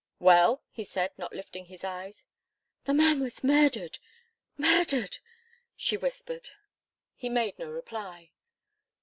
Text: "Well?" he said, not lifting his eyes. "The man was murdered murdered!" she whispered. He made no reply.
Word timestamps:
"Well?" 0.17 0.63
he 0.71 0.83
said, 0.83 1.11
not 1.19 1.31
lifting 1.31 1.65
his 1.65 1.83
eyes. 1.83 2.25
"The 2.85 2.93
man 2.95 3.19
was 3.19 3.43
murdered 3.43 3.99
murdered!" 4.57 5.19
she 5.75 5.95
whispered. 5.95 6.49
He 7.15 7.29
made 7.29 7.59
no 7.59 7.69
reply. 7.69 8.31